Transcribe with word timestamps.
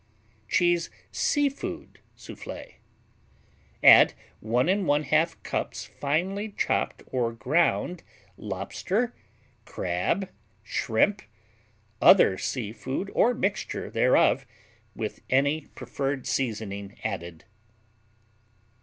Cheese 0.47 0.89
Sea 1.11 1.47
food 1.47 1.99
Soufflé 2.17 2.77
Add 3.83 4.15
1 4.39 4.65
1/2 4.65 5.35
cups 5.43 5.85
finely 5.85 6.55
chopped 6.57 7.03
or 7.11 7.31
ground 7.31 8.01
lobster, 8.35 9.13
crab, 9.65 10.27
shrimp, 10.63 11.21
other 12.01 12.35
sea 12.39 12.73
food 12.73 13.11
or 13.13 13.35
mixture 13.35 13.91
thereof, 13.91 14.47
with 14.95 15.19
any 15.29 15.67
preferred 15.75 16.25
seasoning 16.25 16.97
added. 17.03 17.45